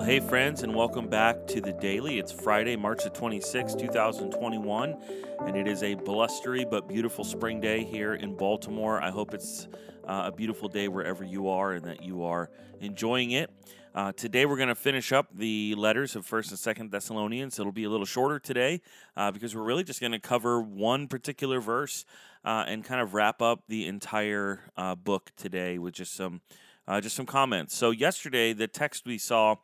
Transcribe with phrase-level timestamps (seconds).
[0.00, 2.18] Well, hey, friends, and welcome back to the Daily.
[2.18, 4.96] It's Friday, March the 26th, 2021,
[5.40, 8.98] and it is a blustery but beautiful spring day here in Baltimore.
[9.02, 9.68] I hope it's
[10.08, 12.48] uh, a beautiful day wherever you are and that you are
[12.80, 13.50] enjoying it.
[13.94, 17.58] Uh, today, we're going to finish up the letters of 1st and 2nd Thessalonians.
[17.58, 18.80] It'll be a little shorter today
[19.18, 22.06] uh, because we're really just going to cover one particular verse
[22.42, 26.40] uh, and kind of wrap up the entire uh, book today with just some
[26.88, 27.76] uh, just some comments.
[27.76, 29.56] So, yesterday, the text we saw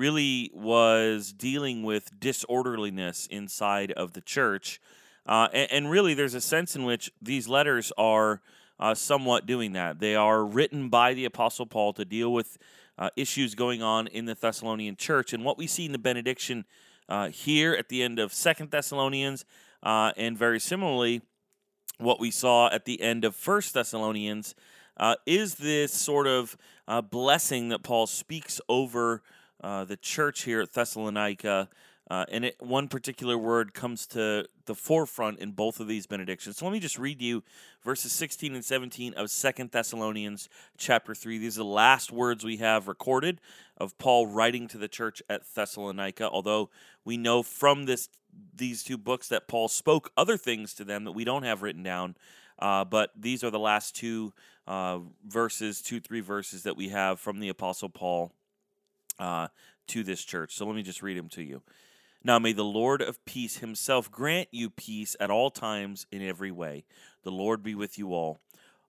[0.00, 4.80] really was dealing with disorderliness inside of the church.
[5.26, 8.40] Uh, and, and, really, there's a sense in which these letters are
[8.80, 10.00] uh, somewhat doing that.
[10.00, 12.56] They are written by the Apostle Paul to deal with
[12.98, 15.34] uh, issues going on in the Thessalonian church.
[15.34, 16.64] And what we see in the benediction
[17.06, 19.44] uh, here at the end of Second Thessalonians,
[19.82, 21.20] uh, and very similarly,
[21.98, 24.54] what we saw at the end of First Thessalonians
[24.96, 26.56] uh, is this sort of
[27.10, 29.22] blessing that Paul speaks over
[29.62, 31.68] uh, the church here at Thessalonica.
[32.10, 36.56] Uh, and it, one particular word comes to the forefront in both of these benedictions.
[36.56, 37.44] So let me just read you
[37.84, 41.38] verses 16 and 17 of Second Thessalonians chapter 3.
[41.38, 43.40] These are the last words we have recorded
[43.76, 46.70] of Paul writing to the church at Thessalonica, although
[47.04, 48.08] we know from this
[48.54, 51.82] these two books that Paul spoke other things to them that we don't have written
[51.82, 52.16] down.
[52.58, 54.32] Uh, but these are the last two
[54.66, 58.32] uh, verses, two, three verses that we have from the Apostle Paul
[59.20, 59.48] uh,
[59.88, 60.54] to this church.
[60.54, 61.62] So let me just read them to you.
[62.24, 66.50] Now may the Lord of peace himself grant you peace at all times in every
[66.50, 66.84] way.
[67.22, 68.40] The Lord be with you all.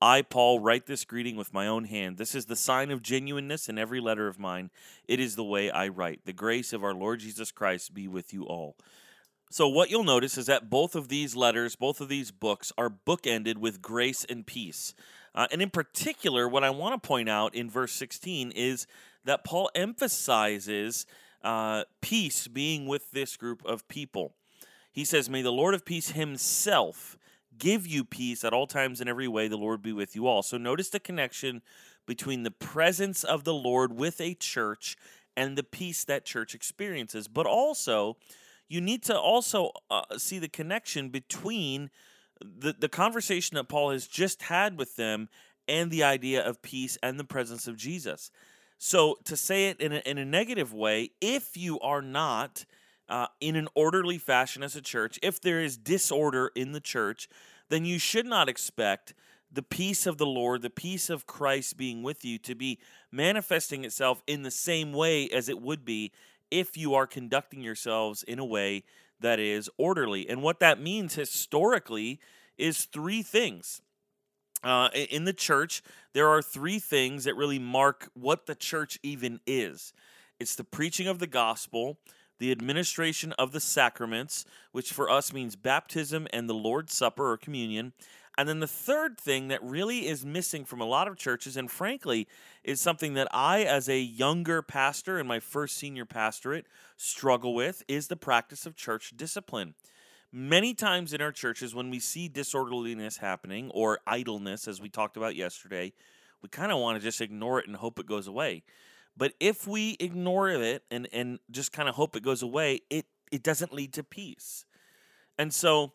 [0.00, 2.18] I, Paul, write this greeting with my own hand.
[2.18, 4.70] This is the sign of genuineness in every letter of mine.
[5.06, 6.24] It is the way I write.
[6.24, 8.74] The grace of our Lord Jesus Christ be with you all.
[9.52, 12.90] So, what you'll notice is that both of these letters, both of these books, are
[12.90, 14.92] bookended with grace and peace.
[15.34, 18.86] Uh, and in particular, what I want to point out in verse 16 is
[19.24, 21.06] that Paul emphasizes
[21.42, 24.34] uh, peace being with this group of people.
[24.92, 27.16] He says, May the Lord of peace himself
[27.58, 29.48] give you peace at all times in every way.
[29.48, 30.42] The Lord be with you all.
[30.42, 31.62] So, notice the connection
[32.06, 34.96] between the presence of the Lord with a church
[35.36, 38.16] and the peace that church experiences, but also
[38.68, 41.90] you need to also uh, see the connection between
[42.40, 45.28] the, the conversation that Paul has just had with them
[45.68, 48.30] and the idea of peace and the presence of Jesus.
[48.84, 52.64] So, to say it in a, in a negative way, if you are not
[53.08, 57.28] uh, in an orderly fashion as a church, if there is disorder in the church,
[57.68, 59.14] then you should not expect
[59.52, 62.80] the peace of the Lord, the peace of Christ being with you, to be
[63.12, 66.10] manifesting itself in the same way as it would be
[66.50, 68.82] if you are conducting yourselves in a way
[69.20, 70.28] that is orderly.
[70.28, 72.18] And what that means historically
[72.58, 73.80] is three things.
[74.62, 79.40] Uh, in the church, there are three things that really mark what the church even
[79.46, 79.92] is
[80.38, 81.98] it's the preaching of the gospel,
[82.38, 87.36] the administration of the sacraments, which for us means baptism and the Lord's Supper or
[87.36, 87.92] communion,
[88.36, 91.70] and then the third thing that really is missing from a lot of churches, and
[91.70, 92.26] frankly,
[92.64, 97.82] is something that I, as a younger pastor in my first senior pastorate, struggle with,
[97.86, 99.74] is the practice of church discipline.
[100.34, 105.18] Many times in our churches, when we see disorderliness happening or idleness, as we talked
[105.18, 105.92] about yesterday,
[106.40, 108.62] we kind of want to just ignore it and hope it goes away.
[109.14, 113.04] But if we ignore it and, and just kind of hope it goes away, it,
[113.30, 114.64] it doesn't lead to peace.
[115.38, 115.92] And so,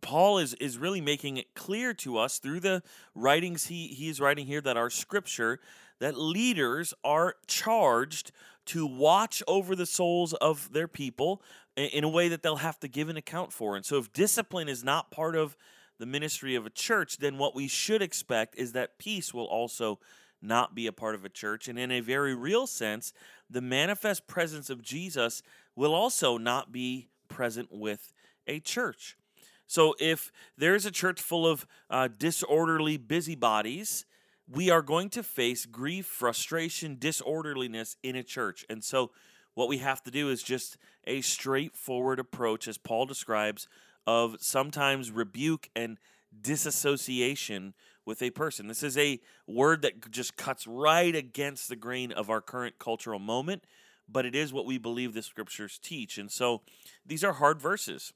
[0.00, 2.82] Paul is is really making it clear to us through the
[3.14, 5.60] writings he he is writing here that our scripture
[5.98, 8.32] that leaders are charged
[8.66, 11.42] to watch over the souls of their people
[11.86, 13.76] in a way that they'll have to give an account for.
[13.76, 15.56] And so if discipline is not part of
[15.98, 19.98] the ministry of a church, then what we should expect is that peace will also
[20.42, 21.68] not be a part of a church.
[21.68, 23.12] And in a very real sense,
[23.48, 25.42] the manifest presence of Jesus
[25.76, 28.12] will also not be present with
[28.46, 29.16] a church.
[29.66, 34.04] So if there's a church full of uh, disorderly busybodies,
[34.48, 38.64] we are going to face grief, frustration, disorderliness in a church.
[38.68, 39.12] And so
[39.54, 40.76] what we have to do is just
[41.06, 43.68] a straightforward approach, as Paul describes,
[44.06, 45.98] of sometimes rebuke and
[46.40, 47.74] disassociation
[48.06, 48.66] with a person.
[48.66, 53.18] This is a word that just cuts right against the grain of our current cultural
[53.18, 53.64] moment,
[54.08, 56.18] but it is what we believe the scriptures teach.
[56.18, 56.62] And so
[57.04, 58.12] these are hard verses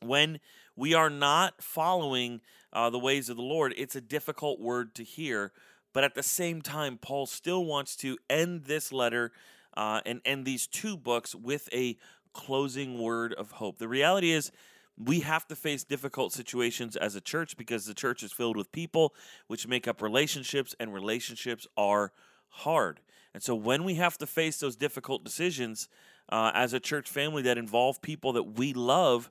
[0.00, 0.40] when
[0.74, 2.40] we are not following
[2.72, 5.52] uh, the ways of the Lord, it's a difficult word to hear.
[5.92, 9.32] But at the same time, Paul still wants to end this letter
[9.76, 11.96] uh, and end these two books with a
[12.32, 13.78] closing word of hope.
[13.78, 14.52] The reality is,
[14.98, 18.72] we have to face difficult situations as a church because the church is filled with
[18.72, 19.14] people
[19.46, 22.12] which make up relationships, and relationships are
[22.48, 23.00] hard.
[23.34, 25.88] And so when we have to face those difficult decisions
[26.30, 29.30] uh, as a church family that involve people that we love,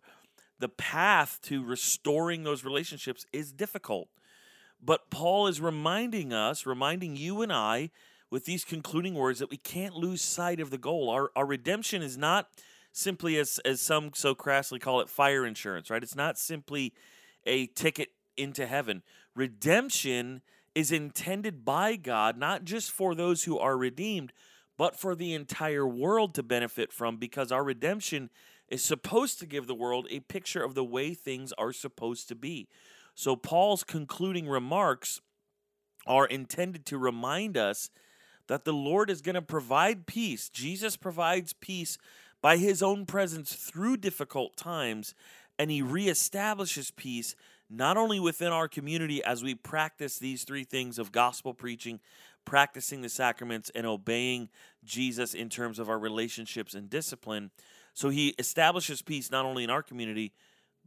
[0.59, 4.07] the path to restoring those relationships is difficult.
[4.81, 7.89] But Paul is reminding us, reminding you and I,
[8.35, 11.09] with these concluding words, that we can't lose sight of the goal.
[11.09, 12.49] Our, our redemption is not
[12.91, 16.03] simply, as, as some so crassly call it, fire insurance, right?
[16.03, 16.93] It's not simply
[17.45, 19.03] a ticket into heaven.
[19.37, 20.41] Redemption
[20.75, 24.33] is intended by God not just for those who are redeemed,
[24.77, 28.29] but for the entire world to benefit from because our redemption
[28.67, 32.35] is supposed to give the world a picture of the way things are supposed to
[32.35, 32.67] be.
[33.13, 35.21] So, Paul's concluding remarks
[36.05, 37.89] are intended to remind us
[38.47, 40.49] that the Lord is going to provide peace.
[40.49, 41.97] Jesus provides peace
[42.41, 45.15] by his own presence through difficult times,
[45.57, 47.35] and he reestablishes peace
[47.69, 51.99] not only within our community as we practice these three things of gospel preaching,
[52.45, 54.49] practicing the sacraments, and obeying
[54.83, 57.49] Jesus in terms of our relationships and discipline.
[57.93, 60.33] So he establishes peace not only in our community,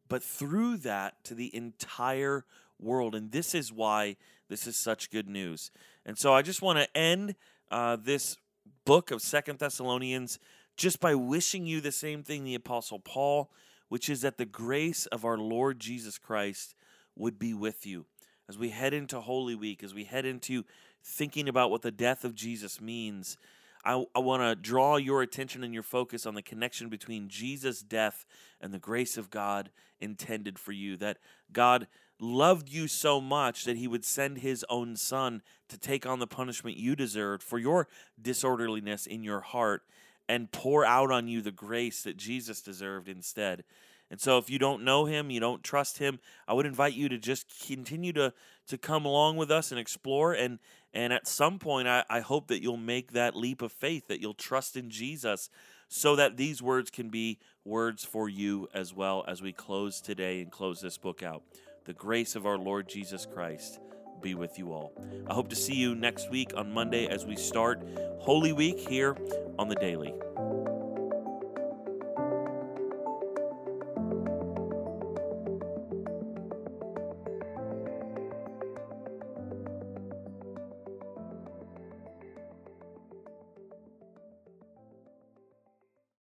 [0.08, 2.44] but through that to the entire
[2.81, 3.14] world.
[3.14, 4.16] And this is why
[4.49, 5.70] this is such good news.
[6.06, 7.34] And so I just want to end
[7.70, 8.37] uh, this
[8.84, 10.38] book of Second Thessalonians
[10.76, 13.50] just by wishing you the same thing the Apostle Paul
[13.88, 16.75] which is that the grace of our Lord Jesus Christ
[17.16, 18.06] would be with you.
[18.49, 20.64] As we head into Holy Week, as we head into
[21.02, 23.37] thinking about what the death of Jesus means,
[23.84, 27.80] I, I want to draw your attention and your focus on the connection between Jesus'
[27.80, 28.26] death
[28.60, 29.70] and the grace of God
[30.00, 30.96] intended for you.
[30.96, 31.19] That
[31.52, 31.86] God
[32.20, 36.26] loved you so much that he would send his own son to take on the
[36.26, 37.88] punishment you deserved for your
[38.20, 39.82] disorderliness in your heart
[40.28, 43.64] and pour out on you the grace that Jesus deserved instead.
[44.10, 47.08] And so if you don't know him, you don't trust him, I would invite you
[47.10, 48.32] to just continue to
[48.69, 50.58] to come along with us and explore and
[50.98, 54.20] and at some point I, I hope that you'll make that leap of faith, that
[54.20, 55.48] you'll trust in Jesus
[55.86, 60.42] so that these words can be words for you as well as we close today
[60.42, 61.44] and close this book out.
[61.84, 63.78] The grace of our Lord Jesus Christ
[64.20, 64.92] be with you all.
[65.30, 67.80] I hope to see you next week on Monday as we start
[68.18, 69.16] Holy Week here
[69.56, 70.12] on the Daily.